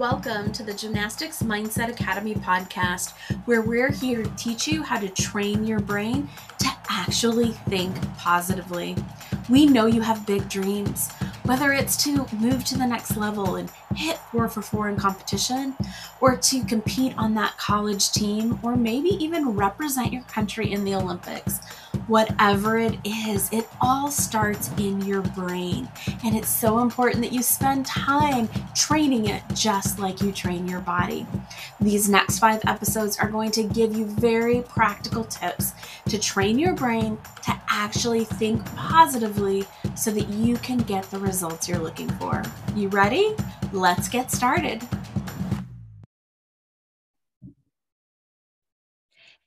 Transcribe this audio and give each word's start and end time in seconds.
Welcome 0.00 0.50
to 0.52 0.62
the 0.62 0.72
Gymnastics 0.72 1.42
Mindset 1.42 1.90
Academy 1.90 2.34
podcast, 2.34 3.12
where 3.44 3.60
we're 3.60 3.92
here 3.92 4.22
to 4.22 4.30
teach 4.30 4.66
you 4.66 4.82
how 4.82 4.98
to 4.98 5.10
train 5.10 5.66
your 5.66 5.78
brain 5.78 6.26
to 6.60 6.68
actually 6.88 7.52
think 7.68 7.94
positively. 8.16 8.96
We 9.50 9.66
know 9.66 9.84
you 9.84 10.00
have 10.00 10.24
big 10.24 10.48
dreams, 10.48 11.12
whether 11.42 11.74
it's 11.74 12.02
to 12.04 12.26
move 12.34 12.64
to 12.64 12.78
the 12.78 12.86
next 12.86 13.18
level 13.18 13.56
and 13.56 13.70
hit 13.94 14.16
four 14.32 14.48
for 14.48 14.62
four 14.62 14.88
in 14.88 14.96
competition, 14.96 15.76
or 16.22 16.34
to 16.34 16.64
compete 16.64 17.12
on 17.18 17.34
that 17.34 17.58
college 17.58 18.10
team, 18.10 18.58
or 18.62 18.76
maybe 18.76 19.10
even 19.22 19.50
represent 19.50 20.14
your 20.14 20.22
country 20.22 20.72
in 20.72 20.82
the 20.82 20.94
Olympics 20.94 21.60
whatever 22.10 22.76
it 22.76 22.98
is, 23.04 23.48
it 23.52 23.68
all 23.80 24.10
starts 24.10 24.68
in 24.78 25.00
your 25.02 25.22
brain. 25.22 25.88
And 26.24 26.36
it's 26.36 26.48
so 26.48 26.80
important 26.80 27.22
that 27.22 27.32
you 27.32 27.40
spend 27.40 27.86
time 27.86 28.48
training 28.74 29.28
it 29.28 29.42
just 29.54 30.00
like 30.00 30.20
you 30.20 30.32
train 30.32 30.66
your 30.66 30.80
body. 30.80 31.24
These 31.80 32.08
next 32.08 32.40
five 32.40 32.62
episodes 32.66 33.16
are 33.18 33.28
going 33.28 33.52
to 33.52 33.62
give 33.62 33.94
you 33.94 34.06
very 34.06 34.62
practical 34.62 35.22
tips 35.22 35.72
to 36.08 36.18
train 36.18 36.58
your 36.58 36.74
brain 36.74 37.16
to 37.44 37.60
actually 37.68 38.24
think 38.24 38.64
positively 38.74 39.64
so 39.94 40.10
that 40.10 40.28
you 40.30 40.56
can 40.56 40.78
get 40.78 41.08
the 41.12 41.18
results 41.18 41.68
you're 41.68 41.78
looking 41.78 42.10
for. 42.18 42.42
You 42.74 42.88
ready? 42.88 43.36
Let's 43.72 44.08
get 44.08 44.32
started. 44.32 44.82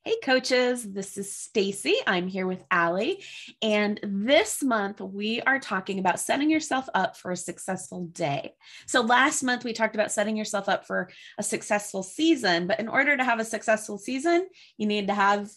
Hey 0.06 0.18
coaches, 0.22 0.84
this 0.84 1.18
is 1.18 1.34
Stacy. 1.34 1.96
I'm 2.06 2.28
here 2.28 2.46
with 2.46 2.62
Allie, 2.70 3.24
and 3.62 4.02
this 4.04 4.62
month 4.62 5.00
we 5.00 5.40
are 5.44 5.60
talking 5.60 5.98
about 5.98 6.20
setting 6.20 6.50
yourself 6.50 6.90
up 6.94 7.16
for 7.16 7.32
a 7.32 7.38
successful 7.38 8.08
day. 8.08 8.54
So 8.86 9.00
last 9.00 9.44
month 9.44 9.64
we 9.64 9.72
talked 9.72 9.96
about 9.96 10.12
setting 10.12 10.36
yourself 10.36 10.68
up 10.68 10.86
for 10.86 11.10
a 11.38 11.44
successful 11.44 12.04
season, 12.04 12.68
but 12.68 12.82
in 12.82 12.90
order 12.90 13.16
to 13.16 13.24
have 13.24 13.40
a 13.40 13.46
successful 13.46 13.98
season, 13.98 14.46
you 14.76 14.88
need 14.88 15.08
to 15.08 15.14
have 15.14 15.50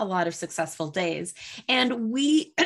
a 0.00 0.04
lot 0.04 0.26
of 0.26 0.34
successful 0.34 0.88
days. 0.88 1.34
And 1.68 2.10
we 2.10 2.54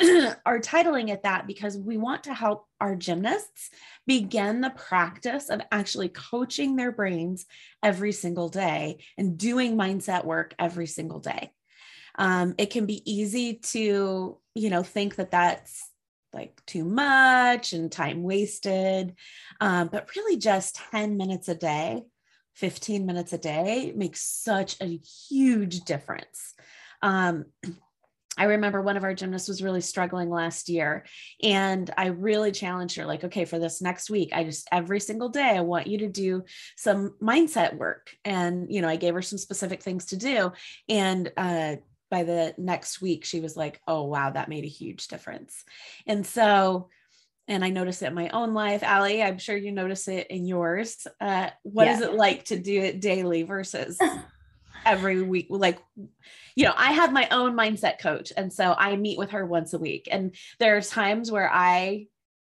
are 0.46 0.60
titling 0.60 1.10
it 1.10 1.24
that 1.24 1.46
because 1.46 1.77
we 1.77 1.96
want 1.96 2.24
to 2.24 2.34
help 2.34 2.66
our 2.80 2.94
gymnasts 2.94 3.70
begin 4.06 4.60
the 4.60 4.70
practice 4.70 5.50
of 5.50 5.60
actually 5.72 6.08
coaching 6.08 6.77
their 6.77 6.92
brains 6.92 7.46
every 7.82 8.12
single 8.12 8.48
day 8.48 8.98
and 9.18 9.36
doing 9.36 9.77
mindset 9.77 10.24
work 10.24 10.55
every 10.58 10.86
single 10.86 11.20
day. 11.20 11.50
Um, 12.16 12.55
it 12.58 12.70
can 12.70 12.86
be 12.86 13.02
easy 13.10 13.55
to, 13.55 14.38
you 14.55 14.70
know, 14.70 14.82
think 14.82 15.16
that 15.16 15.32
that's 15.32 15.90
like 16.32 16.60
too 16.66 16.84
much 16.84 17.72
and 17.72 17.90
time 17.90 18.22
wasted, 18.22 19.14
um, 19.60 19.88
but 19.90 20.14
really 20.14 20.36
just 20.36 20.77
10 20.90 21.16
minutes 21.16 21.48
a 21.48 21.55
day, 21.55 22.02
15 22.55 23.06
minutes 23.06 23.32
a 23.32 23.38
day 23.38 23.92
makes 23.96 24.20
such 24.20 24.77
a 24.80 24.98
huge 25.28 25.80
difference. 25.80 26.55
Um, 27.05 27.44
I 28.36 28.44
remember 28.47 28.83
one 28.83 28.97
of 28.97 29.05
our 29.05 29.14
gymnasts 29.14 29.47
was 29.47 29.62
really 29.62 29.80
struggling 29.80 30.28
last 30.28 30.69
year, 30.69 31.05
and 31.41 31.88
I 31.96 32.06
really 32.06 32.50
challenged 32.50 32.96
her, 32.96 33.06
like, 33.06 33.22
okay, 33.22 33.44
for 33.44 33.61
this 33.61 33.80
next 33.80 34.11
week, 34.11 34.30
I 34.33 34.42
just 34.42 34.66
every 34.72 34.98
single 34.98 35.28
day, 35.28 35.50
I 35.56 35.61
want 35.61 35.86
you 35.86 35.98
to 35.98 36.08
do 36.08 36.42
some 36.77 37.14
mindset 37.22 37.77
work. 37.77 38.11
And, 38.24 38.66
you 38.72 38.83
know, 38.83 38.88
I 38.88 38.96
gave 38.96 39.14
her 39.14 39.22
some 39.22 39.38
specific 39.38 39.84
things 39.84 40.06
to 40.06 40.16
do. 40.16 40.50
And, 40.88 41.30
uh, 41.36 41.77
by 42.11 42.24
the 42.24 42.55
next 42.58 43.00
week, 43.00 43.24
she 43.24 43.41
was 43.41 43.56
like, 43.56 43.80
oh, 43.86 44.02
wow, 44.02 44.30
that 44.30 44.48
made 44.48 44.64
a 44.64 44.68
huge 44.68 45.06
difference. 45.06 45.64
And 46.06 46.27
so, 46.27 46.89
and 47.46 47.64
I 47.64 47.70
notice 47.70 48.02
it 48.02 48.06
in 48.06 48.14
my 48.14 48.30
own 48.30 48.55
life. 48.55 48.83
Allie, 48.83 49.22
I'm 49.22 49.39
sure 49.39 49.56
you 49.56 49.70
notice 49.70 50.08
it 50.08 50.28
in 50.28 50.46
yours. 50.46 51.06
Uh, 51.20 51.50
what 51.62 51.86
yeah. 51.86 51.94
is 51.94 52.00
it 52.00 52.14
like 52.14 52.44
to 52.46 52.58
do 52.58 52.80
it 52.80 53.00
daily 53.00 53.42
versus 53.42 53.98
every 54.84 55.22
week? 55.22 55.46
Like, 55.50 55.78
you 56.55 56.64
know, 56.64 56.74
I 56.77 56.92
have 56.92 57.12
my 57.12 57.28
own 57.30 57.55
mindset 57.55 57.98
coach. 57.98 58.33
And 58.36 58.52
so 58.52 58.74
I 58.77 58.96
meet 58.96 59.18
with 59.18 59.30
her 59.30 59.45
once 59.45 59.72
a 59.72 59.78
week. 59.78 60.08
And 60.11 60.34
there's 60.58 60.90
times 60.90 61.30
where 61.30 61.50
I 61.50 62.06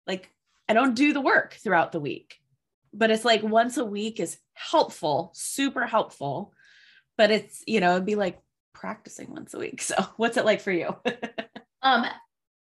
like, 0.05 0.31
I 0.69 0.73
don't 0.73 0.95
do 0.95 1.13
the 1.13 1.21
work 1.21 1.53
throughout 1.53 1.91
the 1.91 1.99
week, 1.99 2.39
but 2.93 3.11
it's 3.11 3.25
like 3.25 3.43
once 3.43 3.77
a 3.77 3.85
week 3.85 4.19
is 4.19 4.37
helpful, 4.53 5.31
super 5.33 5.85
helpful. 5.85 6.53
But 7.17 7.31
it's, 7.31 7.63
you 7.65 7.79
know, 7.79 7.93
it'd 7.93 8.05
be 8.05 8.15
like 8.15 8.39
practicing 8.73 9.31
once 9.31 9.53
a 9.53 9.59
week. 9.59 9.81
So 9.81 9.95
what's 10.17 10.37
it 10.37 10.45
like 10.45 10.61
for 10.61 10.71
you? 10.71 10.87
um, 11.81 12.05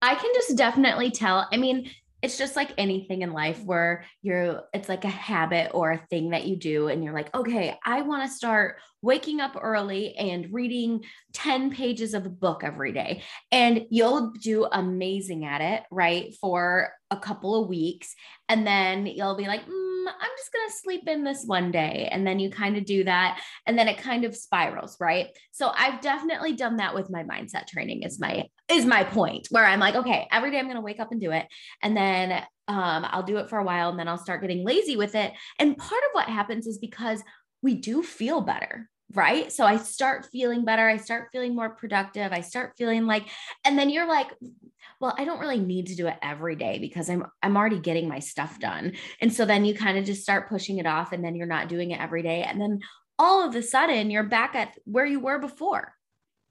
I 0.01 0.15
can 0.15 0.31
just 0.35 0.57
definitely 0.57 1.11
tell. 1.11 1.49
I 1.53 1.57
mean, 1.57 1.91
it's 2.23 2.39
just 2.39 2.57
like 2.57 2.73
anything 2.79 3.23
in 3.23 3.33
life 3.33 3.63
where 3.63 4.05
you're 4.23 4.65
it's 4.73 4.89
like 4.89 5.05
a 5.05 5.09
habit 5.09 5.71
or 5.73 5.93
a 5.93 6.07
thing 6.11 6.31
that 6.31 6.47
you 6.47 6.57
do 6.57 6.89
and 6.89 7.05
you're 7.05 7.15
like 7.15 7.35
okay 7.35 7.77
i 7.85 8.03
want 8.03 8.29
to 8.29 8.37
start 8.37 8.77
waking 9.03 9.41
up 9.41 9.57
early 9.61 10.15
and 10.17 10.53
reading 10.53 11.05
10 11.35 11.71
pages 11.71 12.15
of 12.15 12.27
a 12.27 12.31
book 12.31 12.63
every 12.65 12.93
day 12.93 13.23
and 13.53 13.87
you'll 13.91 14.33
do 14.43 14.67
amazing 14.71 15.45
at 15.45 15.61
it 15.61 15.83
right 15.91 16.35
for 16.41 16.91
a 17.11 17.17
couple 17.17 17.63
of 17.63 17.69
weeks 17.69 18.15
and 18.49 18.67
then 18.67 19.07
you'll 19.07 19.37
be 19.37 19.47
like 19.47 19.65
mm, 19.65 19.89
I'm 20.07 20.31
just 20.37 20.53
going 20.53 20.69
to 20.69 20.75
sleep 20.75 21.09
in 21.09 21.25
this 21.25 21.45
one 21.45 21.71
day. 21.71 22.09
And 22.11 22.27
then 22.27 22.39
you 22.39 22.51
kind 22.51 22.77
of 22.77 22.85
do 22.85 23.05
that. 23.05 23.41
And 23.67 23.79
then 23.79 23.89
it 23.89 23.99
kind 23.99 24.25
of 24.25 24.37
spirals, 24.37 24.97
right? 25.01 25.29
So 25.53 25.71
I've 25.75 26.01
definitely 26.01 26.55
done 26.55 26.77
that 26.77 26.95
with 26.95 27.11
my 27.11 27.25
mindset 27.25 27.67
training 27.67 28.03
is 28.03 28.21
my, 28.21 28.45
is 28.71 28.85
my 28.85 29.05
point 29.05 29.49
where 29.51 29.65
I'm 29.65 29.81
like, 29.81 29.97
okay, 29.97 30.29
every 30.33 30.51
day 30.51 30.59
I'm 30.59 30.67
going 30.67 30.77
to 30.77 30.83
wake 30.83 31.01
up 31.01 31.13
and 31.13 31.21
do 31.21 31.33
it. 31.33 31.47
And 31.83 31.97
then 31.97 32.33
um, 32.69 33.07
I'll 33.09 33.23
do 33.23 33.39
it 33.39 33.49
for 33.49 33.59
a 33.59 33.65
while 33.65 33.89
and 33.89 33.99
then 33.99 34.09
I'll 34.09 34.19
start 34.19 34.43
getting 34.43 34.65
lazy 34.65 34.97
with 34.97 35.15
it. 35.15 35.33
And 35.59 35.77
part 35.77 36.03
of 36.05 36.11
what 36.13 36.29
happens 36.29 36.67
is 36.67 36.79
because 36.79 37.23
we 37.63 37.75
do 37.75 38.03
feel 38.03 38.41
better, 38.41 38.89
right? 39.15 39.51
So 39.53 39.65
I 39.65 39.77
start 39.77 40.27
feeling 40.27 40.65
better. 40.65 40.87
I 40.89 40.97
start 40.97 41.29
feeling 41.33 41.55
more 41.55 41.71
productive. 41.71 42.33
I 42.33 42.41
start 42.41 42.75
feeling 42.77 43.07
like, 43.07 43.29
and 43.65 43.79
then 43.79 43.91
you're 43.91 44.09
like, 44.09 44.29
well, 45.01 45.15
I 45.17 45.25
don't 45.25 45.41
really 45.41 45.61
need 45.61 45.87
to 45.87 45.95
do 45.95 46.09
it 46.09 46.17
every 46.23 46.57
day 46.57 46.79
because 46.79 47.09
I'm 47.09 47.25
I'm 47.43 47.57
already 47.57 47.79
getting 47.79 48.09
my 48.09 48.19
stuff 48.19 48.59
done. 48.59 48.95
And 49.21 49.33
so 49.33 49.45
then 49.45 49.65
you 49.65 49.75
kind 49.75 49.97
of 49.97 50.05
just 50.05 50.23
start 50.23 50.49
pushing 50.49 50.79
it 50.79 50.87
off 50.87 51.13
and 51.13 51.25
then 51.25 51.37
you're 51.37 51.47
not 51.47 51.69
doing 51.69 51.93
it 51.93 52.01
every 52.01 52.23
day. 52.23 52.43
And 52.43 52.61
then 52.61 52.81
all 53.19 53.47
of 53.47 53.55
a 53.55 53.63
sudden 53.63 54.11
you're 54.11 54.25
back 54.25 54.55
at 54.55 54.73
where 54.85 55.07
you 55.07 55.21
were 55.21 55.39
before, 55.39 55.93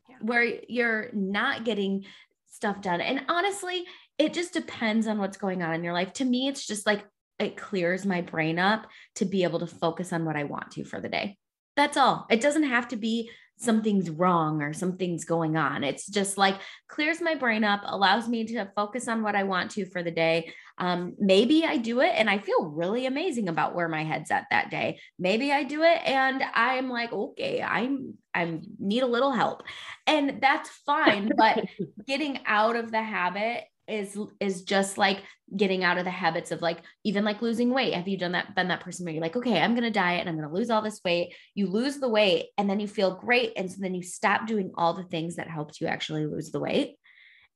yeah. 0.10 0.18
where 0.22 0.44
you're 0.68 1.10
not 1.14 1.66
getting 1.66 2.06
stuff 2.50 2.82
done. 2.82 3.02
And 3.02 3.26
honestly, 3.28 3.84
it 4.18 4.34
just 4.34 4.54
depends 4.54 5.08
on 5.08 5.20
what's 5.20 5.38
going 5.38 5.62
on 5.62 5.74
in 5.74 5.84
your 5.84 5.94
life. 5.94 6.14
To 6.14 6.26
me, 6.26 6.48
it's 6.48 6.66
just 6.66 6.86
like 6.86 7.06
it 7.40 7.58
clears 7.58 8.06
my 8.06 8.22
brain 8.22 8.60
up 8.60 8.88
to 9.16 9.26
be 9.26 9.44
able 9.44 9.60
to 9.60 9.68
focus 9.68 10.12
on 10.14 10.26
what 10.26 10.36
I 10.36 10.44
want 10.44 10.72
to 10.72 10.84
for 10.84 11.00
the 11.00 11.10
day. 11.10 11.38
That's 11.76 11.98
all. 11.98 12.26
It 12.30 12.42
doesn't 12.42 12.64
have 12.64 12.88
to 12.90 12.96
be 12.96 13.30
something's 13.60 14.10
wrong 14.10 14.62
or 14.62 14.72
something's 14.72 15.26
going 15.26 15.58
on. 15.58 15.84
It's 15.84 16.08
just 16.08 16.38
like 16.38 16.56
clears 16.88 17.22
my 17.22 17.36
brain 17.36 17.64
up, 17.64 17.82
allows 17.86 18.28
me 18.28 18.46
to 18.46 18.70
focus 18.76 19.08
on 19.08 19.24
what 19.24 19.36
I 19.36 19.44
want 19.44 19.72
to 19.72 19.86
for 19.86 20.04
the 20.04 20.12
day. 20.12 20.54
Um, 20.78 21.16
maybe 21.20 21.66
I 21.66 21.78
do 21.78 22.02
it 22.02 22.14
and 22.16 22.30
I 22.30 22.38
feel 22.38 22.66
really 22.66 23.08
amazing 23.08 23.50
about 23.50 23.74
where 23.74 23.90
my 23.90 24.04
head's 24.04 24.30
at 24.30 24.46
that 24.52 24.70
day. 24.70 25.00
Maybe 25.18 25.52
I 25.52 25.64
do 25.64 25.82
it 25.82 26.00
and 26.06 26.44
I'm 26.54 26.90
like, 26.90 27.12
okay, 27.12 27.62
I'm 27.62 28.14
I 28.34 28.60
need 28.78 29.02
a 29.02 29.08
little 29.08 29.32
help, 29.32 29.64
and 30.06 30.40
that's 30.40 30.70
fine. 30.86 31.32
But 31.36 31.66
getting 32.08 32.40
out 32.46 32.76
of 32.76 32.92
the 32.92 33.02
habit 33.02 33.64
is 33.88 34.18
is 34.40 34.64
just 34.64 34.98
like 34.98 35.24
getting 35.56 35.84
out 35.84 35.98
of 35.98 36.04
the 36.04 36.12
habits 36.12 36.52
of 36.52 36.62
like 36.62 36.80
even 37.06 37.24
like 37.24 37.42
losing 37.42 37.74
weight. 37.74 37.94
Have 37.94 38.08
you 38.08 38.18
done 38.18 38.34
that 38.34 38.54
been 38.54 38.68
that 38.68 38.82
person 38.82 39.06
where 39.06 39.14
you're 39.14 39.22
like 39.22 39.38
okay 39.38 39.62
i'm 39.62 39.76
to 39.76 39.90
diet 39.90 40.22
and 40.22 40.30
i'm 40.30 40.42
to 40.42 40.54
lose 40.54 40.70
all 40.70 40.82
this 40.82 41.02
weight. 41.06 41.34
You 41.56 41.68
lose 41.68 41.98
the 41.98 42.10
weight 42.10 42.48
and 42.58 42.70
then 42.70 42.80
you 42.80 42.88
feel 42.88 43.16
great 43.16 43.54
and 43.56 43.72
so 43.72 43.78
then 43.80 43.96
you 43.96 44.04
stop 44.04 44.48
doing 44.48 44.72
all 44.76 44.94
the 44.94 45.04
things 45.04 45.36
that 45.36 45.50
helped 45.50 45.80
you 45.80 45.88
actually 45.88 46.26
lose 46.26 46.52
the 46.52 46.60
weight 46.60 46.96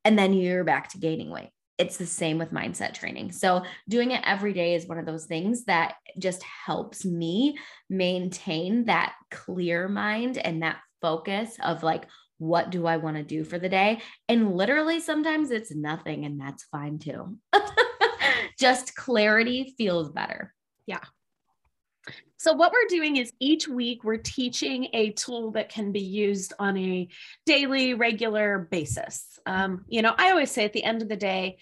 and 0.05 0.17
then 0.17 0.33
you're 0.33 0.63
back 0.63 0.89
to 0.89 0.97
gaining 0.97 1.29
weight. 1.29 1.49
It's 1.77 1.97
the 1.97 2.05
same 2.05 2.37
with 2.37 2.51
mindset 2.51 2.93
training. 2.93 3.31
So 3.31 3.63
doing 3.89 4.11
it 4.11 4.21
every 4.23 4.53
day 4.53 4.75
is 4.75 4.87
one 4.87 4.99
of 4.99 5.05
those 5.05 5.25
things 5.25 5.65
that 5.65 5.95
just 6.19 6.43
helps 6.43 7.05
me 7.05 7.57
maintain 7.89 8.85
that 8.85 9.13
clear 9.31 9.89
mind 9.89 10.37
and 10.37 10.61
that 10.61 10.77
focus 11.01 11.57
of 11.61 11.83
like 11.83 12.05
what 12.41 12.71
do 12.71 12.87
I 12.87 12.97
want 12.97 13.17
to 13.17 13.23
do 13.23 13.43
for 13.43 13.59
the 13.59 13.69
day? 13.69 14.01
And 14.27 14.55
literally, 14.55 14.99
sometimes 14.99 15.51
it's 15.51 15.73
nothing, 15.73 16.25
and 16.25 16.41
that's 16.41 16.63
fine 16.63 16.97
too. 16.97 17.37
Just 18.59 18.95
clarity 18.95 19.75
feels 19.77 20.09
better. 20.09 20.51
Yeah. 20.87 21.01
So, 22.37 22.53
what 22.53 22.71
we're 22.71 22.87
doing 22.89 23.17
is 23.17 23.31
each 23.39 23.67
week 23.67 24.03
we're 24.03 24.17
teaching 24.17 24.87
a 24.93 25.11
tool 25.11 25.51
that 25.51 25.69
can 25.69 25.91
be 25.91 26.01
used 26.01 26.53
on 26.57 26.75
a 26.77 27.07
daily, 27.45 27.93
regular 27.93 28.67
basis. 28.71 29.39
Um, 29.45 29.85
you 29.87 30.01
know, 30.01 30.15
I 30.17 30.31
always 30.31 30.49
say 30.49 30.65
at 30.65 30.73
the 30.73 30.83
end 30.83 31.03
of 31.03 31.09
the 31.09 31.15
day, 31.15 31.59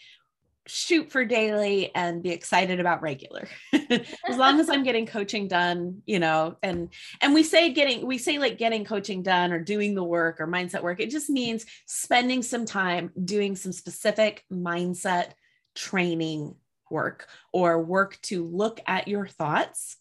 shoot 0.69 1.11
for 1.11 1.25
daily 1.25 1.93
and 1.95 2.23
be 2.23 2.29
excited 2.29 2.79
about 2.79 3.01
regular 3.01 3.47
as 3.73 4.37
long 4.37 4.59
as 4.59 4.69
i'm 4.69 4.83
getting 4.83 5.05
coaching 5.05 5.47
done 5.47 6.01
you 6.05 6.19
know 6.19 6.55
and 6.63 6.93
and 7.21 7.33
we 7.33 7.43
say 7.43 7.71
getting 7.71 8.05
we 8.05 8.17
say 8.17 8.37
like 8.37 8.57
getting 8.57 8.85
coaching 8.85 9.23
done 9.23 9.51
or 9.51 9.59
doing 9.59 9.95
the 9.95 10.03
work 10.03 10.39
or 10.39 10.47
mindset 10.47 10.83
work 10.83 10.99
it 10.99 11.09
just 11.09 11.29
means 11.29 11.65
spending 11.85 12.41
some 12.41 12.65
time 12.65 13.11
doing 13.25 13.55
some 13.55 13.71
specific 13.71 14.43
mindset 14.51 15.31
training 15.75 16.55
work 16.89 17.27
or 17.53 17.81
work 17.81 18.17
to 18.21 18.45
look 18.45 18.79
at 18.87 19.07
your 19.07 19.27
thoughts 19.27 19.97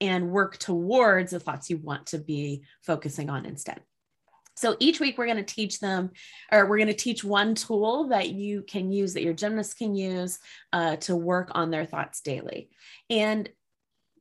and 0.00 0.30
work 0.30 0.58
towards 0.58 1.32
the 1.32 1.40
thoughts 1.40 1.70
you 1.70 1.78
want 1.78 2.06
to 2.06 2.18
be 2.18 2.62
focusing 2.82 3.30
on 3.30 3.46
instead. 3.46 3.80
So 4.56 4.76
each 4.80 5.00
week 5.00 5.18
we're 5.18 5.26
going 5.26 5.36
to 5.36 5.42
teach 5.42 5.80
them, 5.80 6.10
or 6.50 6.66
we're 6.66 6.78
going 6.78 6.88
to 6.88 6.94
teach 6.94 7.22
one 7.22 7.54
tool 7.54 8.08
that 8.08 8.30
you 8.30 8.62
can 8.62 8.90
use, 8.90 9.14
that 9.14 9.22
your 9.22 9.34
gymnast 9.34 9.76
can 9.76 9.94
use 9.94 10.38
uh, 10.72 10.96
to 10.96 11.14
work 11.14 11.50
on 11.54 11.70
their 11.70 11.84
thoughts 11.84 12.20
daily. 12.22 12.70
And 13.10 13.48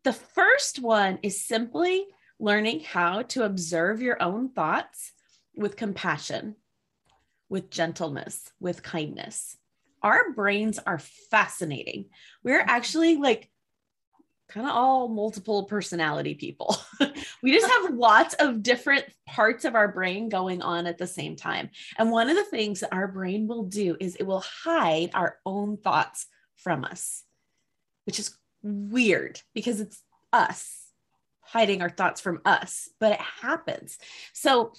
the 0.03 0.13
first 0.13 0.79
one 0.79 1.19
is 1.23 1.47
simply 1.47 2.05
learning 2.39 2.81
how 2.81 3.21
to 3.23 3.43
observe 3.43 4.01
your 4.01 4.21
own 4.21 4.49
thoughts 4.49 5.13
with 5.55 5.77
compassion, 5.77 6.55
with 7.47 7.69
gentleness, 7.69 8.51
with 8.59 8.83
kindness. 8.83 9.57
Our 10.03 10.33
brains 10.33 10.79
are 10.79 10.99
fascinating. 11.31 12.09
We're 12.43 12.59
actually 12.59 13.15
like 13.15 13.49
kind 14.47 14.67
of 14.67 14.73
all 14.73 15.07
multiple 15.07 15.63
personality 15.63 16.35
people. 16.35 16.77
we 17.41 17.51
just 17.51 17.69
have 17.69 17.93
lots 17.93 18.35
of 18.35 18.63
different 18.63 19.05
parts 19.25 19.65
of 19.65 19.75
our 19.75 19.87
brain 19.87 20.29
going 20.29 20.61
on 20.61 20.87
at 20.87 20.97
the 20.97 21.07
same 21.07 21.35
time. 21.35 21.69
And 21.97 22.11
one 22.11 22.29
of 22.29 22.35
the 22.35 22.43
things 22.43 22.81
that 22.81 22.93
our 22.93 23.07
brain 23.07 23.47
will 23.47 23.63
do 23.63 23.97
is 23.99 24.15
it 24.15 24.23
will 24.23 24.43
hide 24.63 25.11
our 25.13 25.37
own 25.45 25.77
thoughts 25.77 26.27
from 26.57 26.85
us, 26.85 27.23
which 28.05 28.19
is 28.19 28.37
weird 28.61 29.41
because 29.53 29.79
it's 29.79 30.01
us 30.31 30.85
hiding 31.41 31.81
our 31.81 31.89
thoughts 31.89 32.21
from 32.21 32.41
us, 32.43 32.89
but 32.99 33.13
it 33.13 33.19
happens. 33.19 33.97
So 34.33 34.73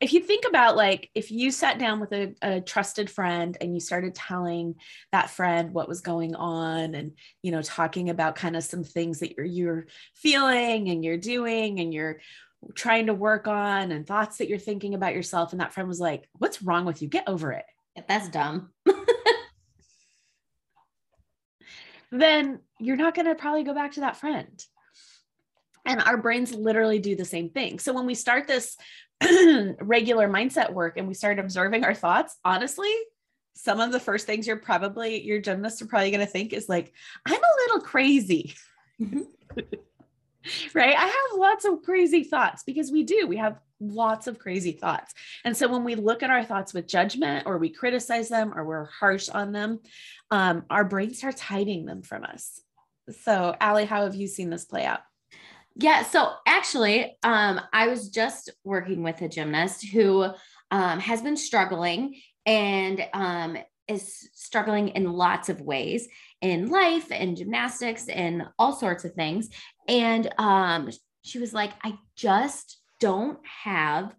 if 0.00 0.12
you 0.12 0.20
think 0.20 0.44
about 0.48 0.76
like 0.76 1.10
if 1.14 1.30
you 1.30 1.50
sat 1.50 1.78
down 1.78 2.00
with 2.00 2.12
a, 2.12 2.34
a, 2.40 2.60
trusted 2.60 3.10
friend 3.10 3.56
and 3.60 3.74
you 3.74 3.80
started 3.80 4.14
telling 4.14 4.76
that 5.12 5.30
friend 5.30 5.72
what 5.72 5.88
was 5.88 6.00
going 6.00 6.34
on 6.34 6.94
and 6.94 7.12
you 7.42 7.52
know 7.52 7.62
talking 7.62 8.10
about 8.10 8.34
kind 8.34 8.56
of 8.56 8.64
some 8.64 8.84
things 8.84 9.20
that 9.20 9.36
you're 9.36 9.46
you're 9.46 9.86
feeling 10.14 10.88
and 10.88 11.04
you're 11.04 11.18
doing 11.18 11.80
and 11.80 11.92
you're 11.92 12.20
trying 12.74 13.06
to 13.06 13.14
work 13.14 13.46
on 13.46 13.92
and 13.92 14.06
thoughts 14.06 14.38
that 14.38 14.48
you're 14.48 14.58
thinking 14.58 14.94
about 14.94 15.14
yourself 15.14 15.52
and 15.52 15.60
that 15.60 15.72
friend 15.72 15.88
was 15.88 16.00
like 16.00 16.28
what's 16.38 16.62
wrong 16.62 16.84
with 16.84 17.02
you? 17.02 17.08
Get 17.08 17.24
over 17.26 17.52
it. 17.52 17.64
That's 18.08 18.28
dumb. 18.28 18.70
Then 22.10 22.60
you're 22.78 22.96
not 22.96 23.14
going 23.14 23.26
to 23.26 23.34
probably 23.34 23.64
go 23.64 23.74
back 23.74 23.92
to 23.92 24.00
that 24.00 24.16
friend. 24.16 24.62
And 25.86 26.00
our 26.00 26.16
brains 26.16 26.54
literally 26.54 26.98
do 26.98 27.16
the 27.16 27.24
same 27.24 27.50
thing. 27.50 27.78
So 27.78 27.92
when 27.92 28.06
we 28.06 28.14
start 28.14 28.46
this 28.46 28.76
regular 29.80 30.28
mindset 30.28 30.72
work 30.72 30.96
and 30.96 31.06
we 31.06 31.14
start 31.14 31.38
observing 31.38 31.84
our 31.84 31.94
thoughts, 31.94 32.36
honestly, 32.44 32.92
some 33.54 33.80
of 33.80 33.92
the 33.92 34.00
first 34.00 34.26
things 34.26 34.46
you're 34.46 34.56
probably 34.56 35.22
your 35.22 35.40
gymnasts 35.40 35.82
are 35.82 35.86
probably 35.86 36.10
going 36.10 36.24
to 36.24 36.26
think 36.26 36.52
is 36.52 36.68
like, 36.68 36.92
I'm 37.26 37.34
a 37.34 37.56
little 37.66 37.80
crazy. 37.80 38.54
right? 40.74 40.96
I 40.96 41.04
have 41.04 41.38
lots 41.38 41.64
of 41.64 41.82
crazy 41.82 42.24
thoughts 42.24 42.62
because 42.62 42.90
we 42.90 43.02
do. 43.02 43.26
We 43.26 43.36
have 43.36 43.58
lots 43.80 44.26
of 44.26 44.38
crazy 44.38 44.72
thoughts. 44.72 45.14
And 45.44 45.56
so 45.56 45.68
when 45.68 45.84
we 45.84 45.94
look 45.94 46.22
at 46.22 46.30
our 46.30 46.44
thoughts 46.44 46.72
with 46.72 46.86
judgment 46.86 47.46
or 47.46 47.58
we 47.58 47.70
criticize 47.70 48.28
them 48.28 48.52
or 48.54 48.64
we're 48.64 48.84
harsh 48.86 49.28
on 49.28 49.52
them, 49.52 49.80
um, 50.30 50.64
our 50.70 50.84
brain 50.84 51.14
starts 51.14 51.40
hiding 51.40 51.86
them 51.86 52.02
from 52.02 52.24
us. 52.24 52.60
So, 53.22 53.56
Allie, 53.60 53.86
how 53.86 54.04
have 54.04 54.14
you 54.14 54.28
seen 54.28 54.50
this 54.50 54.64
play 54.64 54.84
out? 54.84 55.00
Yeah. 55.76 56.02
So 56.02 56.32
actually, 56.46 57.16
um, 57.22 57.60
I 57.72 57.88
was 57.88 58.08
just 58.08 58.50
working 58.64 59.02
with 59.02 59.20
a 59.22 59.28
gymnast 59.28 59.86
who 59.88 60.26
um, 60.70 61.00
has 61.00 61.22
been 61.22 61.36
struggling 61.36 62.20
and 62.44 63.06
um, 63.12 63.56
is 63.88 64.28
struggling 64.34 64.88
in 64.88 65.12
lots 65.12 65.48
of 65.48 65.60
ways 65.60 66.08
in 66.40 66.68
life 66.68 67.10
and 67.10 67.36
gymnastics 67.36 68.08
and 68.08 68.44
all 68.58 68.72
sorts 68.72 69.04
of 69.04 69.12
things. 69.14 69.48
And 69.88 70.32
um, 70.38 70.90
she 71.22 71.38
was 71.38 71.52
like, 71.52 71.72
I 71.82 71.98
just 72.16 72.78
don't 73.00 73.38
have 73.64 74.14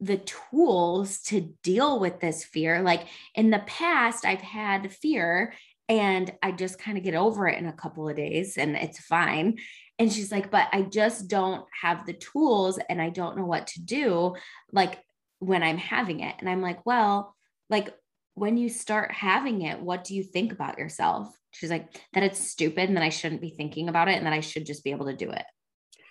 the 0.00 0.18
tools 0.18 1.20
to 1.22 1.52
deal 1.62 1.98
with 1.98 2.20
this 2.20 2.44
fear. 2.44 2.82
Like 2.82 3.06
in 3.34 3.50
the 3.50 3.62
past, 3.66 4.24
I've 4.24 4.40
had 4.40 4.92
fear 4.92 5.54
and 5.88 6.32
I 6.42 6.52
just 6.52 6.78
kind 6.78 6.96
of 6.96 7.04
get 7.04 7.14
over 7.14 7.46
it 7.48 7.58
in 7.58 7.66
a 7.66 7.72
couple 7.72 8.08
of 8.08 8.16
days 8.16 8.56
and 8.56 8.76
it's 8.76 8.98
fine. 8.98 9.58
And 9.98 10.12
she's 10.12 10.32
like, 10.32 10.50
but 10.50 10.68
I 10.72 10.82
just 10.82 11.28
don't 11.28 11.64
have 11.80 12.04
the 12.04 12.14
tools 12.14 12.78
and 12.88 13.00
I 13.00 13.10
don't 13.10 13.36
know 13.36 13.46
what 13.46 13.68
to 13.68 13.82
do 13.82 14.34
like 14.72 14.98
when 15.38 15.62
I'm 15.62 15.78
having 15.78 16.20
it. 16.20 16.34
And 16.40 16.48
I'm 16.48 16.62
like, 16.62 16.84
well, 16.84 17.34
like 17.70 17.94
when 18.34 18.56
you 18.56 18.68
start 18.68 19.12
having 19.12 19.62
it, 19.62 19.80
what 19.80 20.04
do 20.04 20.14
you 20.14 20.24
think 20.24 20.52
about 20.52 20.78
yourself? 20.78 21.32
She's 21.52 21.70
like, 21.70 21.94
that 22.12 22.24
it's 22.24 22.40
stupid 22.40 22.88
and 22.88 22.96
that 22.96 23.04
I 23.04 23.10
shouldn't 23.10 23.40
be 23.40 23.50
thinking 23.50 23.88
about 23.88 24.08
it 24.08 24.16
and 24.16 24.26
that 24.26 24.32
I 24.32 24.40
should 24.40 24.66
just 24.66 24.82
be 24.82 24.90
able 24.90 25.06
to 25.06 25.16
do 25.16 25.30
it. 25.30 25.44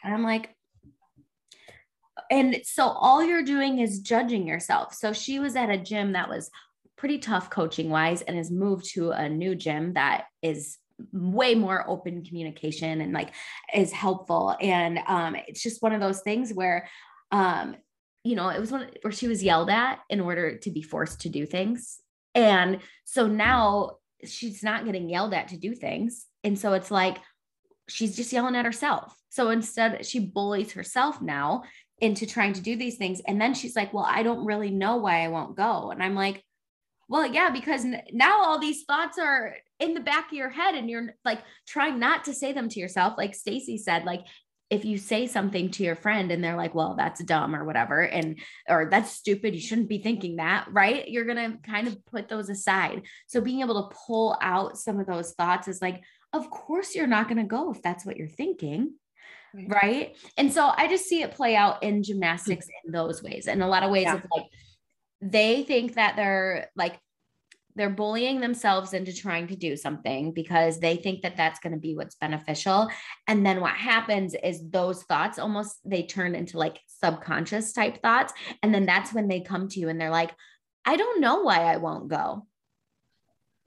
And 0.04 0.14
I'm 0.14 0.24
like, 0.24 0.56
and 2.32 2.62
so 2.64 2.88
all 2.88 3.24
you're 3.24 3.44
doing 3.44 3.80
is 3.80 4.00
judging 4.00 4.48
yourself. 4.48 4.94
So 4.94 5.12
she 5.12 5.40
was 5.40 5.56
at 5.56 5.70
a 5.70 5.78
gym 5.78 6.14
that 6.14 6.30
was 6.30 6.50
pretty 6.96 7.20
tough 7.20 7.50
coaching 7.50 7.90
wise 7.90 8.22
and 8.22 8.38
has 8.38 8.50
moved 8.50 8.86
to 8.94 9.12
a 9.12 9.28
new 9.28 9.56
gym 9.56 9.94
that 9.94 10.26
is 10.42 10.78
way 11.12 11.56
more 11.56 11.90
open 11.90 12.24
communication 12.24 13.02
and 13.02 13.14
like 13.14 13.34
is 13.74 13.92
helpful. 13.92 14.56
And 14.60 15.00
um 15.08 15.36
it's 15.48 15.62
just 15.62 15.82
one 15.82 15.94
of 15.94 16.02
those 16.02 16.22
things 16.22 16.54
where 16.54 16.88
um 17.32 17.76
you 18.24 18.36
know 18.36 18.50
it 18.50 18.60
was 18.60 18.72
one 18.72 18.90
where 19.02 19.12
she 19.12 19.28
was 19.28 19.44
yelled 19.44 19.70
at 19.70 20.00
in 20.10 20.20
order 20.20 20.58
to 20.58 20.72
be 20.72 20.82
forced 20.82 21.22
to 21.22 21.30
do 21.30 21.46
things. 21.46 22.00
And 22.36 22.80
so 23.06 23.28
now 23.28 23.98
she's 24.26 24.64
not 24.64 24.86
getting 24.86 25.10
yelled 25.10 25.34
at 25.34 25.50
to 25.50 25.58
do 25.58 25.76
things. 25.76 26.26
And 26.44 26.58
so 26.58 26.74
it's 26.74 26.92
like 26.92 27.18
she's 27.90 28.16
just 28.16 28.32
yelling 28.32 28.56
at 28.56 28.66
herself. 28.66 29.16
So 29.30 29.50
instead 29.50 30.06
she 30.06 30.20
bullies 30.20 30.74
herself 30.74 31.22
now 31.22 31.64
into 32.00 32.26
trying 32.26 32.54
to 32.54 32.62
do 32.62 32.76
these 32.76 32.98
things. 32.98 33.22
And 33.28 33.42
then 33.42 33.54
she's 33.54 33.76
like 33.76 33.94
well 33.94 34.06
i 34.08 34.24
don't 34.24 34.46
really 34.46 34.72
know 34.72 34.98
why 34.98 35.24
i 35.24 35.28
won't 35.28 35.58
go. 35.58 35.92
And 35.92 36.02
i'm 36.04 36.16
like 36.16 36.44
well, 37.14 37.28
yeah, 37.28 37.52
because 37.52 37.86
now 38.12 38.42
all 38.42 38.58
these 38.58 38.86
thoughts 38.86 39.20
are 39.20 39.56
in 39.80 39.94
the 39.94 40.00
back 40.00 40.32
of 40.32 40.34
your 40.34 40.50
head 40.50 40.74
and 40.74 40.90
you're 40.90 41.14
like 41.24 41.44
trying 41.68 42.00
not 42.00 42.24
to 42.24 42.34
say 42.34 42.54
them 42.54 42.70
to 42.70 42.80
yourself. 42.80 43.14
Like 43.20 43.36
Stacy 43.36 43.78
said, 43.78 44.04
like 44.04 44.26
if 44.72 44.84
you 44.84 44.98
say 44.98 45.28
something 45.28 45.70
to 45.70 45.84
your 45.84 45.96
friend 45.96 46.32
and 46.32 46.44
they're 46.44 46.58
like, 46.58 46.74
well, 46.74 46.96
that's 46.98 47.24
dumb 47.24 47.56
or 47.56 47.66
whatever, 47.66 48.02
and 48.02 48.40
or 48.68 48.88
that's 48.90 49.12
stupid, 49.12 49.54
you 49.54 49.62
shouldn't 49.62 49.90
be 49.90 50.00
thinking 50.00 50.38
that, 50.38 50.66
right? 50.72 51.08
You're 51.08 51.26
gonna 51.26 51.60
kind 51.64 51.88
of 51.88 52.04
put 52.08 52.30
those 52.30 52.50
aside. 52.50 53.04
So 53.28 53.42
being 53.42 53.62
able 53.62 53.88
to 53.88 53.96
pull 54.08 54.36
out 54.42 54.80
some 54.80 55.00
of 55.00 55.06
those 55.06 55.34
thoughts 55.34 55.68
is 55.68 55.84
like, 55.84 56.02
of 56.34 56.50
course 56.50 56.96
you're 56.96 57.06
not 57.06 57.30
gonna 57.30 57.46
go 57.46 57.72
if 57.72 57.84
that's 57.84 58.08
what 58.08 58.18
you're 58.18 58.28
thinking. 58.28 58.96
Right. 59.54 59.70
right? 59.70 60.18
And 60.36 60.52
so 60.52 60.74
I 60.76 60.88
just 60.88 61.06
see 61.06 61.22
it 61.22 61.36
play 61.36 61.56
out 61.56 61.84
in 61.84 62.02
gymnastics 62.02 62.66
in 62.84 62.92
those 62.92 63.22
ways. 63.22 63.46
In 63.46 63.62
a 63.62 63.68
lot 63.68 63.84
of 63.84 63.92
ways, 63.92 64.06
yeah. 64.06 64.16
it's 64.16 64.26
like 64.36 64.48
they 65.32 65.64
think 65.64 65.96
that 65.96 66.16
they're 66.16 66.70
like 66.76 67.00
they're 67.76 67.90
bullying 67.90 68.40
themselves 68.40 68.94
into 68.94 69.12
trying 69.12 69.48
to 69.48 69.56
do 69.56 69.76
something 69.76 70.32
because 70.32 70.80
they 70.80 70.96
think 70.96 71.24
that 71.24 71.36
that's 71.36 71.60
going 71.60 71.74
to 71.74 71.80
be 71.80 71.96
what's 71.96 72.14
beneficial. 72.16 72.88
And 73.28 73.44
then 73.44 73.62
what 73.62 73.74
happens 73.74 74.36
is 74.36 74.70
those 74.70 75.02
thoughts 75.04 75.40
almost 75.40 75.78
they 75.84 76.04
turn 76.04 76.36
into 76.36 76.60
like 76.60 76.80
subconscious 76.86 77.74
type 77.74 78.00
thoughts. 78.04 78.32
And 78.62 78.72
then 78.76 78.86
that's 78.86 79.12
when 79.12 79.28
they 79.28 79.42
come 79.42 79.70
to 79.70 79.80
you 79.80 79.90
and 79.90 80.00
they're 80.00 80.12
like 80.12 80.32
i 80.86 80.96
don't 80.96 81.22
know 81.22 81.42
why 81.42 81.62
i 81.62 81.78
won't 81.78 82.08
go 82.08 82.46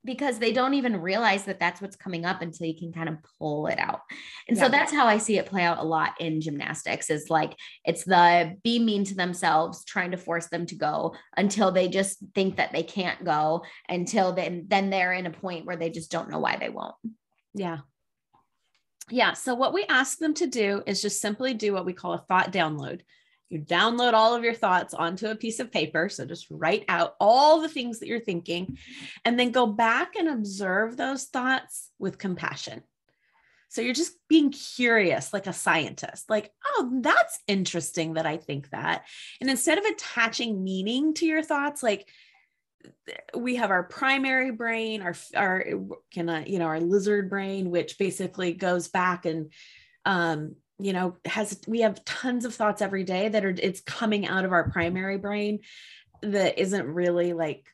because 0.07 0.39
they 0.39 0.53
don't 0.53 0.75
even 0.75 1.03
realize 1.03 1.45
that 1.45 1.61
that's 1.61 1.83
what's 1.83 1.97
coming 1.97 2.25
up 2.25 2.41
until 2.41 2.67
you 2.67 2.79
can 2.79 2.93
kind 2.93 3.09
of 3.09 3.17
pull 3.39 3.67
it 3.67 3.79
out. 3.79 4.01
And 4.49 4.57
yeah. 4.57 4.63
so 4.63 4.69
that's 4.71 4.93
how 4.93 5.07
I 5.07 5.19
see 5.19 5.37
it 5.37 5.47
play 5.47 5.63
out 5.63 5.79
a 5.79 5.83
lot 5.83 6.15
in 6.21 6.41
gymnastics 6.41 7.11
is 7.11 7.29
like 7.29 7.55
it's 7.85 8.05
the 8.05 8.57
be 8.63 8.79
mean 8.79 9.05
to 9.05 9.15
themselves 9.15 9.85
trying 9.85 10.13
to 10.13 10.17
force 10.17 10.47
them 10.47 10.65
to 10.67 10.75
go 10.77 11.15
until 11.37 11.73
they 11.73 11.89
just 11.89 12.19
think 12.35 12.57
that 12.57 12.73
they 12.73 12.83
can't 12.83 13.25
go 13.25 13.65
until 13.89 14.33
then 14.33 14.65
then 14.69 14.89
they're 14.89 15.13
in 15.13 15.27
a 15.27 15.31
point 15.31 15.67
where 15.67 15.77
they 15.77 15.91
just 15.91 16.11
don't 16.11 16.31
know 16.31 16.39
why 16.39 16.57
they 16.57 16.71
won't. 16.71 16.95
Yeah. 17.53 17.79
Yeah, 19.09 19.35
so 19.35 19.55
what 19.55 19.73
we 19.73 19.85
ask 19.89 20.19
them 20.19 20.35
to 20.35 20.49
do 20.49 20.83
is 20.85 21.01
just 21.01 21.21
simply 21.21 21.55
do 21.55 21.73
what 21.73 21.87
we 21.87 21.93
call 21.93 22.15
a 22.15 22.25
thought 22.27 22.53
download 22.53 23.03
you 23.49 23.61
download 23.61 24.13
all 24.13 24.35
of 24.35 24.45
your 24.45 24.55
thoughts 24.55 24.95
onto 24.95 25.29
a 25.29 25.37
piece 25.37 25.61
of 25.61 25.71
paper. 25.71 26.09
So 26.09 26.25
just 26.25 26.47
write 26.51 26.85
out 26.89 27.15
all 27.21 27.61
the 27.61 27.69
things 27.69 28.01
that 28.01 28.09
you're 28.09 28.21
thinking 28.21 28.79
and 29.25 29.39
then 29.39 29.53
go 29.53 29.67
back 29.67 30.17
and 30.17 30.29
observe 30.29 30.97
those 30.97 31.25
thoughts 31.25 31.91
with 31.99 32.19
compassion. 32.19 32.83
So 33.69 33.83
you're 33.83 33.95
just 33.95 34.15
being 34.29 34.51
curious, 34.51 35.33
like 35.33 35.47
a 35.47 35.53
scientist, 35.53 36.31
like, 36.31 36.53
oh, 36.65 36.99
that's 37.03 37.39
interesting 37.47 38.15
that 38.15 38.27
I 38.27 38.37
think 38.37 38.71
that. 38.71 39.05
And 39.41 39.51
instead 39.51 39.79
of 39.79 39.85
attaching 39.85 40.63
meaning 40.65 41.15
to 41.15 41.27
your 41.27 41.43
thoughts, 41.43 41.83
like, 41.83 42.09
we 43.37 43.57
have 43.57 43.71
our 43.71 43.83
primary 43.83 44.53
brain, 44.53 45.03
our 45.03 45.15
our 45.35 45.65
can 46.13 46.29
uh, 46.29 46.45
you 46.47 46.59
know 46.59 46.67
our 46.67 46.81
lizard 46.81 47.29
brain, 47.29 47.71
which 47.71 47.99
basically 47.99 48.53
goes 48.53 48.87
back 48.89 49.27
and 49.27 49.53
um, 50.05 50.55
you 50.79 50.93
know 50.93 51.17
has 51.25 51.59
we 51.67 51.81
have 51.81 52.05
tons 52.05 52.45
of 52.45 52.55
thoughts 52.55 52.83
every 52.83 53.05
day 53.05 53.29
that 53.29 53.45
are 53.45 53.55
it's 53.57 53.81
coming 53.81 54.27
out 54.27 54.45
of 54.45 54.53
our 54.53 54.71
primary 54.71 55.17
brain 55.17 55.61
that 56.23 56.59
isn't 56.59 56.87
really 56.87 57.33
like 57.33 57.67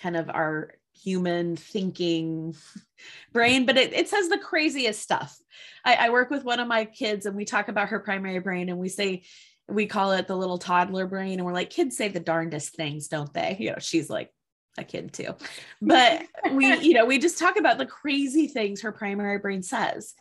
kind 0.00 0.16
of 0.16 0.28
our 0.30 0.72
human 0.92 1.56
thinking 1.56 2.54
brain, 3.32 3.66
but 3.66 3.76
it, 3.76 3.92
it 3.92 4.08
says 4.08 4.28
the 4.28 4.38
craziest 4.38 5.00
stuff. 5.00 5.36
I, 5.84 5.94
I 5.94 6.10
work 6.10 6.30
with 6.30 6.44
one 6.44 6.60
of 6.60 6.68
my 6.68 6.84
kids 6.84 7.26
and 7.26 7.36
we 7.36 7.44
talk 7.44 7.68
about 7.68 7.88
her 7.88 8.00
primary 8.00 8.40
brain 8.40 8.68
and 8.68 8.78
we 8.78 8.88
say, 8.88 9.24
we 9.68 9.86
call 9.86 10.12
it 10.12 10.26
the 10.26 10.36
little 10.36 10.58
toddler 10.58 11.06
brain. 11.06 11.34
And 11.34 11.44
we're 11.44 11.52
like, 11.52 11.70
kids 11.70 11.96
say 11.96 12.08
the 12.08 12.20
darndest 12.20 12.74
things, 12.74 13.08
don't 13.08 13.32
they? 13.32 13.56
You 13.60 13.70
know, 13.72 13.78
she's 13.78 14.08
like, 14.08 14.32
a 14.76 14.84
kid 14.84 15.12
too. 15.12 15.34
But 15.82 16.22
we, 16.52 16.76
you 16.80 16.94
know, 16.94 17.04
we 17.04 17.18
just 17.18 17.38
talk 17.38 17.58
about 17.58 17.78
the 17.78 17.86
crazy 17.86 18.46
things 18.46 18.82
her 18.82 18.92
primary 18.92 19.38
brain 19.38 19.62
says 19.62 20.14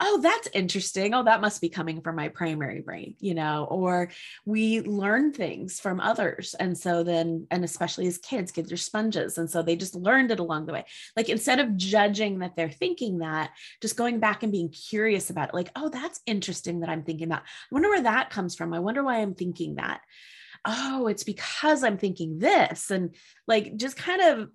oh, 0.00 0.20
that's 0.20 0.48
interesting. 0.52 1.14
Oh, 1.14 1.22
that 1.22 1.40
must 1.40 1.60
be 1.60 1.68
coming 1.68 2.00
from 2.00 2.16
my 2.16 2.28
primary 2.28 2.80
brain, 2.80 3.14
you 3.20 3.34
know, 3.34 3.66
or 3.70 4.10
we 4.44 4.80
learn 4.80 5.32
things 5.32 5.78
from 5.78 6.00
others. 6.00 6.54
And 6.58 6.76
so 6.76 7.04
then, 7.04 7.46
and 7.50 7.64
especially 7.64 8.06
as 8.06 8.18
kids, 8.18 8.50
kids 8.50 8.72
are 8.72 8.76
sponges. 8.76 9.38
And 9.38 9.48
so 9.48 9.62
they 9.62 9.76
just 9.76 9.94
learned 9.94 10.32
it 10.32 10.40
along 10.40 10.66
the 10.66 10.72
way. 10.72 10.84
Like 11.16 11.28
instead 11.28 11.60
of 11.60 11.76
judging 11.76 12.40
that 12.40 12.56
they're 12.56 12.70
thinking 12.70 13.18
that, 13.18 13.52
just 13.80 13.96
going 13.96 14.18
back 14.18 14.42
and 14.42 14.50
being 14.50 14.70
curious 14.70 15.30
about 15.30 15.50
it, 15.50 15.54
like, 15.54 15.70
oh, 15.76 15.88
that's 15.88 16.20
interesting 16.26 16.80
that 16.80 16.90
I'm 16.90 17.04
thinking 17.04 17.28
that. 17.28 17.42
I 17.42 17.74
wonder 17.74 17.88
where 17.88 18.02
that 18.02 18.30
comes 18.30 18.56
from. 18.56 18.74
I 18.74 18.80
wonder 18.80 19.02
why 19.04 19.20
I'm 19.20 19.34
thinking 19.34 19.76
that. 19.76 20.00
Oh, 20.64 21.06
it's 21.06 21.24
because 21.24 21.84
I'm 21.84 21.98
thinking 21.98 22.38
this. 22.40 22.90
And 22.90 23.14
like 23.46 23.76
just 23.76 23.96
kind 23.96 24.22
of 24.22 24.48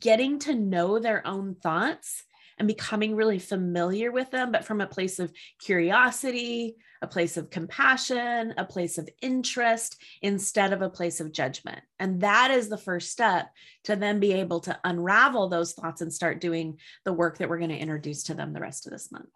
getting 0.00 0.38
to 0.40 0.54
know 0.54 0.98
their 0.98 1.26
own 1.26 1.54
thoughts 1.54 2.24
and 2.58 2.68
becoming 2.68 3.14
really 3.14 3.38
familiar 3.38 4.10
with 4.10 4.30
them, 4.30 4.52
but 4.52 4.64
from 4.64 4.80
a 4.80 4.86
place 4.86 5.18
of 5.18 5.32
curiosity, 5.58 6.76
a 7.02 7.06
place 7.06 7.36
of 7.36 7.50
compassion, 7.50 8.54
a 8.56 8.64
place 8.64 8.98
of 8.98 9.08
interest 9.20 10.00
instead 10.22 10.72
of 10.72 10.82
a 10.82 10.90
place 10.90 11.20
of 11.20 11.32
judgment. 11.32 11.80
And 11.98 12.20
that 12.22 12.50
is 12.50 12.68
the 12.68 12.78
first 12.78 13.10
step 13.10 13.48
to 13.84 13.96
then 13.96 14.20
be 14.20 14.32
able 14.32 14.60
to 14.60 14.78
unravel 14.84 15.48
those 15.48 15.72
thoughts 15.72 16.00
and 16.00 16.12
start 16.12 16.40
doing 16.40 16.78
the 17.04 17.12
work 17.12 17.38
that 17.38 17.48
we're 17.48 17.58
going 17.58 17.70
to 17.70 17.76
introduce 17.76 18.24
to 18.24 18.34
them 18.34 18.52
the 18.52 18.60
rest 18.60 18.86
of 18.86 18.92
this 18.92 19.12
month. 19.12 19.28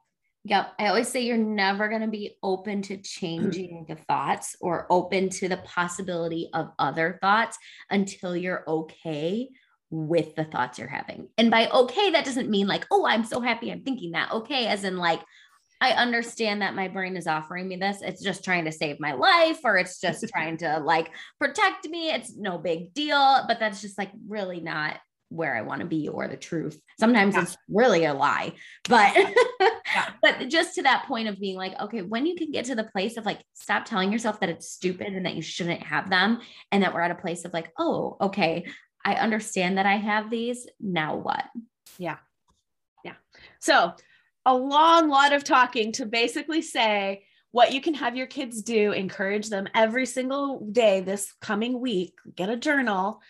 Yep. 0.44 0.72
I 0.78 0.86
always 0.86 1.08
say 1.08 1.20
you're 1.20 1.36
never 1.36 1.88
going 1.88 2.00
to 2.00 2.08
be 2.08 2.36
open 2.42 2.80
to 2.82 2.96
changing 2.96 3.84
the 3.86 3.96
thoughts 3.96 4.56
or 4.62 4.86
open 4.88 5.28
to 5.30 5.48
the 5.48 5.58
possibility 5.58 6.48
of 6.54 6.70
other 6.78 7.18
thoughts 7.20 7.58
until 7.90 8.34
you're 8.34 8.64
okay 8.66 9.50
with 9.90 10.34
the 10.36 10.44
thoughts 10.44 10.78
you're 10.78 10.88
having. 10.88 11.28
And 11.36 11.50
by 11.50 11.68
okay, 11.68 12.10
that 12.10 12.24
doesn't 12.24 12.50
mean 12.50 12.66
like, 12.66 12.86
oh, 12.90 13.06
I'm 13.06 13.24
so 13.24 13.40
happy 13.40 13.70
I'm 13.70 13.82
thinking 13.82 14.12
that. 14.12 14.32
Okay, 14.32 14.66
as 14.66 14.84
in 14.84 14.96
like, 14.96 15.20
I 15.80 15.92
understand 15.92 16.62
that 16.62 16.74
my 16.74 16.88
brain 16.88 17.16
is 17.16 17.26
offering 17.26 17.66
me 17.66 17.76
this. 17.76 18.02
It's 18.02 18.22
just 18.22 18.44
trying 18.44 18.66
to 18.66 18.72
save 18.72 19.00
my 19.00 19.12
life 19.12 19.60
or 19.64 19.78
it's 19.78 20.00
just 20.00 20.24
trying 20.32 20.58
to 20.58 20.78
like 20.80 21.10
protect 21.38 21.88
me. 21.88 22.10
It's 22.10 22.36
no 22.36 22.58
big 22.58 22.92
deal, 22.92 23.44
but 23.48 23.58
that's 23.58 23.80
just 23.80 23.98
like 23.98 24.10
really 24.28 24.60
not 24.60 24.98
where 25.30 25.56
I 25.56 25.62
want 25.62 25.80
to 25.80 25.86
be 25.86 26.08
or 26.08 26.28
the 26.28 26.36
truth. 26.36 26.78
Sometimes 26.98 27.34
yeah. 27.34 27.42
it's 27.42 27.56
really 27.68 28.04
a 28.04 28.12
lie. 28.12 28.52
But 28.88 29.16
yeah. 29.16 30.10
but 30.22 30.48
just 30.48 30.74
to 30.74 30.82
that 30.82 31.06
point 31.06 31.28
of 31.28 31.40
being 31.40 31.56
like, 31.56 31.80
okay, 31.80 32.02
when 32.02 32.26
you 32.26 32.34
can 32.34 32.50
get 32.50 32.66
to 32.66 32.74
the 32.74 32.84
place 32.84 33.16
of 33.16 33.24
like 33.24 33.40
stop 33.54 33.84
telling 33.84 34.12
yourself 34.12 34.40
that 34.40 34.48
it's 34.48 34.68
stupid 34.68 35.06
and 35.06 35.24
that 35.24 35.36
you 35.36 35.42
shouldn't 35.42 35.82
have 35.84 36.10
them 36.10 36.40
and 36.72 36.82
that 36.82 36.92
we're 36.92 37.00
at 37.00 37.12
a 37.12 37.14
place 37.14 37.44
of 37.44 37.52
like, 37.52 37.70
oh, 37.78 38.16
okay, 38.20 38.66
I 39.04 39.14
understand 39.14 39.78
that 39.78 39.86
I 39.86 39.96
have 39.96 40.30
these. 40.30 40.66
Now 40.80 41.16
what? 41.16 41.44
Yeah. 41.98 42.16
Yeah. 43.04 43.14
So, 43.60 43.92
a 44.46 44.54
long 44.54 45.08
lot 45.08 45.32
of 45.32 45.44
talking 45.44 45.92
to 45.92 46.06
basically 46.06 46.62
say 46.62 47.24
what 47.52 47.72
you 47.72 47.80
can 47.80 47.94
have 47.94 48.16
your 48.16 48.26
kids 48.26 48.62
do, 48.62 48.92
encourage 48.92 49.48
them 49.48 49.68
every 49.74 50.06
single 50.06 50.66
day 50.72 51.00
this 51.00 51.32
coming 51.40 51.80
week, 51.80 52.14
get 52.36 52.48
a 52.48 52.56
journal 52.56 53.20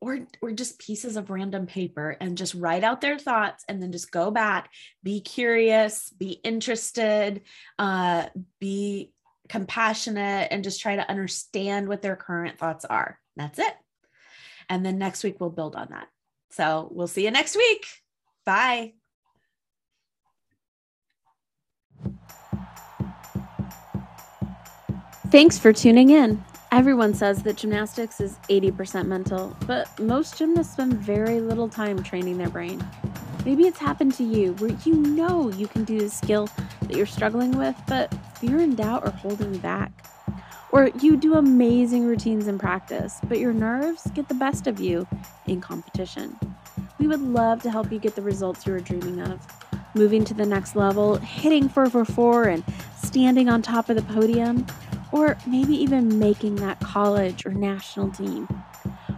or 0.00 0.20
or 0.40 0.52
just 0.52 0.78
pieces 0.78 1.16
of 1.16 1.30
random 1.30 1.66
paper 1.66 2.16
and 2.20 2.38
just 2.38 2.54
write 2.54 2.84
out 2.84 3.00
their 3.00 3.18
thoughts 3.18 3.64
and 3.68 3.82
then 3.82 3.92
just 3.92 4.10
go 4.10 4.30
back, 4.30 4.70
be 5.02 5.20
curious, 5.20 6.10
be 6.10 6.32
interested, 6.44 7.42
uh, 7.78 8.26
be 8.60 9.12
compassionate 9.48 10.48
and 10.50 10.62
just 10.62 10.80
try 10.80 10.96
to 10.96 11.10
understand 11.10 11.88
what 11.88 12.02
their 12.02 12.16
current 12.16 12.58
thoughts 12.58 12.84
are. 12.84 13.18
That's 13.36 13.58
it. 13.58 13.74
And 14.68 14.84
then 14.84 14.98
next 14.98 15.24
week, 15.24 15.36
we'll 15.40 15.50
build 15.50 15.76
on 15.76 15.88
that. 15.90 16.08
So 16.50 16.88
we'll 16.92 17.06
see 17.08 17.24
you 17.24 17.30
next 17.30 17.56
week. 17.56 17.86
Bye. 18.44 18.94
Thanks 25.30 25.58
for 25.58 25.74
tuning 25.74 26.10
in. 26.10 26.42
Everyone 26.72 27.12
says 27.12 27.42
that 27.42 27.56
gymnastics 27.56 28.20
is 28.20 28.36
80% 28.48 29.06
mental, 29.06 29.56
but 29.66 29.98
most 29.98 30.38
gymnasts 30.38 30.72
spend 30.72 30.94
very 30.94 31.40
little 31.40 31.68
time 31.68 32.02
training 32.02 32.38
their 32.38 32.48
brain. 32.48 32.82
Maybe 33.44 33.66
it's 33.66 33.78
happened 33.78 34.14
to 34.14 34.24
you 34.24 34.52
where 34.54 34.76
you 34.84 34.94
know 34.94 35.50
you 35.50 35.66
can 35.66 35.84
do 35.84 35.98
the 35.98 36.10
skill 36.10 36.48
that 36.82 36.96
you're 36.96 37.06
struggling 37.06 37.52
with, 37.56 37.74
but 37.86 38.12
fear 38.38 38.58
and 38.58 38.76
doubt 38.76 39.04
are 39.04 39.12
holding 39.12 39.56
back. 39.58 39.92
Or 40.70 40.88
you 41.00 41.16
do 41.16 41.34
amazing 41.34 42.04
routines 42.04 42.46
in 42.46 42.58
practice, 42.58 43.18
but 43.24 43.38
your 43.38 43.52
nerves 43.52 44.10
get 44.14 44.28
the 44.28 44.34
best 44.34 44.66
of 44.66 44.80
you 44.80 45.06
in 45.46 45.60
competition. 45.60 46.38
We 46.98 47.06
would 47.06 47.22
love 47.22 47.62
to 47.62 47.70
help 47.70 47.90
you 47.90 47.98
get 47.98 48.14
the 48.14 48.22
results 48.22 48.66
you 48.66 48.74
are 48.74 48.80
dreaming 48.80 49.20
of. 49.20 49.40
Moving 49.94 50.24
to 50.26 50.34
the 50.34 50.44
next 50.44 50.76
level, 50.76 51.16
hitting 51.16 51.68
444 51.68 52.44
and 52.44 52.64
standing 53.02 53.48
on 53.48 53.62
top 53.62 53.88
of 53.88 53.96
the 53.96 54.02
podium, 54.02 54.66
or 55.12 55.38
maybe 55.46 55.74
even 55.74 56.18
making 56.18 56.56
that 56.56 56.78
college 56.80 57.46
or 57.46 57.52
national 57.52 58.10
team. 58.10 58.46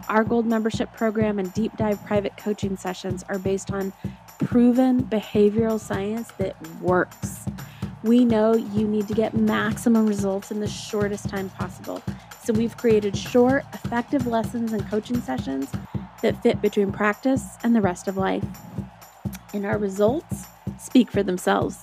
Our 0.09 0.25
gold 0.25 0.47
membership 0.47 0.93
program 0.93 1.39
and 1.39 1.53
deep 1.53 1.77
dive 1.77 2.05
private 2.05 2.37
coaching 2.37 2.77
sessions 2.77 3.25
are 3.29 3.39
based 3.39 3.73
on 3.73 3.93
proven 4.39 5.05
behavioral 5.05 5.81
science 5.81 6.31
that 6.39 6.57
works. 6.81 7.40
We 8.03 8.25
know 8.25 8.55
you 8.55 8.89
need 8.89 9.09
to 9.09 9.15
get 9.15 9.35
maximum 9.35 10.07
results 10.07 10.51
in 10.51 10.61
the 10.61 10.69
shortest 10.69 11.29
time 11.29 11.51
possible. 11.51 12.03
So 12.43 12.53
we've 12.53 12.77
created 12.77 13.17
short, 13.17 13.65
effective 13.75 14.27
lessons 14.27 14.73
and 14.73 14.89
coaching 14.89 15.21
sessions 15.21 15.71
that 16.23 16.43
fit 16.43 16.63
between 16.63 16.93
practice 16.93 17.57
and 17.63 17.75
the 17.75 17.81
rest 17.81 18.09
of 18.09 18.17
life. 18.17 18.45
And 19.53 19.67
our 19.67 19.79
results 19.79 20.47
speak 20.79 21.11
for 21.11 21.23
themselves. 21.23 21.77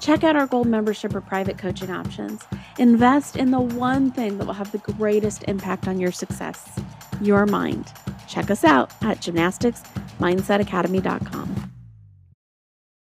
Check 0.00 0.24
out 0.24 0.36
our 0.36 0.46
gold 0.46 0.66
membership 0.66 1.14
or 1.14 1.20
private 1.20 1.58
coaching 1.58 1.90
options. 1.90 2.42
Invest 2.78 3.36
in 3.36 3.50
the 3.50 3.60
one 3.60 4.10
thing 4.10 4.38
that 4.38 4.46
will 4.46 4.54
have 4.54 4.72
the 4.72 4.78
greatest 4.78 5.44
impact 5.46 5.86
on 5.86 6.00
your 6.00 6.12
success 6.12 6.80
your 7.20 7.46
mind. 7.46 7.92
Check 8.26 8.50
us 8.50 8.64
out 8.64 8.90
at 9.02 9.20
gymnasticsmindsetacademy.com. 9.20 11.59